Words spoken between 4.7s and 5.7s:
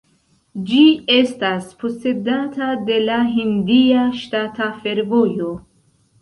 fervojo.